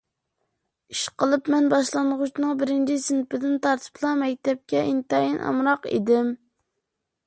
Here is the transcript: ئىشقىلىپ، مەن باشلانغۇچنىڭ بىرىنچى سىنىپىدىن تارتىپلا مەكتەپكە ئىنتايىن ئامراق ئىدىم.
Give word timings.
ئىشقىلىپ، 0.95 1.51
مەن 1.55 1.67
باشلانغۇچنىڭ 1.73 2.57
بىرىنچى 2.63 2.97
سىنىپىدىن 3.05 3.61
تارتىپلا 3.67 4.17
مەكتەپكە 4.25 4.85
ئىنتايىن 4.91 5.41
ئامراق 5.51 5.91
ئىدىم. 5.97 6.39